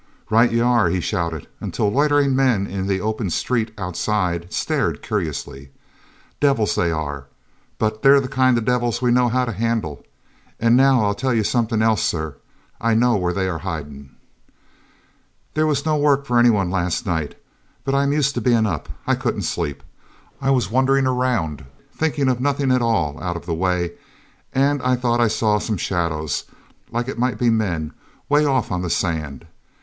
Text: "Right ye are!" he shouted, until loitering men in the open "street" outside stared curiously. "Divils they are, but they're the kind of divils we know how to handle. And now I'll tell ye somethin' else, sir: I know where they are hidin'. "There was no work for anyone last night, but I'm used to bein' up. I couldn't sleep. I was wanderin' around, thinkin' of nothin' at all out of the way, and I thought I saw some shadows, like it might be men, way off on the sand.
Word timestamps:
"Right 0.31 0.51
ye 0.51 0.59
are!" 0.61 0.89
he 0.89 0.99
shouted, 0.99 1.45
until 1.59 1.87
loitering 1.91 2.35
men 2.35 2.65
in 2.65 2.87
the 2.87 2.99
open 2.99 3.29
"street" 3.29 3.69
outside 3.77 4.51
stared 4.51 5.03
curiously. 5.03 5.69
"Divils 6.39 6.73
they 6.73 6.89
are, 6.91 7.27
but 7.77 8.01
they're 8.01 8.19
the 8.19 8.27
kind 8.27 8.57
of 8.57 8.65
divils 8.65 8.99
we 9.03 9.11
know 9.11 9.29
how 9.29 9.45
to 9.45 9.51
handle. 9.51 10.03
And 10.59 10.75
now 10.75 11.03
I'll 11.05 11.13
tell 11.13 11.35
ye 11.35 11.43
somethin' 11.43 11.83
else, 11.83 12.01
sir: 12.01 12.37
I 12.79 12.95
know 12.95 13.15
where 13.15 13.31
they 13.31 13.47
are 13.47 13.59
hidin'. 13.59 14.15
"There 15.53 15.67
was 15.67 15.85
no 15.85 15.95
work 15.97 16.25
for 16.25 16.39
anyone 16.39 16.71
last 16.71 17.05
night, 17.05 17.35
but 17.83 17.93
I'm 17.93 18.11
used 18.11 18.33
to 18.33 18.41
bein' 18.41 18.65
up. 18.65 18.89
I 19.05 19.13
couldn't 19.13 19.43
sleep. 19.43 19.83
I 20.41 20.49
was 20.49 20.71
wanderin' 20.71 21.05
around, 21.05 21.63
thinkin' 21.95 22.27
of 22.27 22.41
nothin' 22.41 22.71
at 22.71 22.81
all 22.81 23.21
out 23.21 23.37
of 23.37 23.45
the 23.45 23.53
way, 23.53 23.91
and 24.51 24.81
I 24.81 24.95
thought 24.95 25.21
I 25.21 25.27
saw 25.27 25.59
some 25.59 25.77
shadows, 25.77 26.45
like 26.89 27.07
it 27.07 27.19
might 27.19 27.37
be 27.37 27.51
men, 27.51 27.93
way 28.29 28.45
off 28.45 28.71
on 28.71 28.81
the 28.81 28.89
sand. 28.89 29.45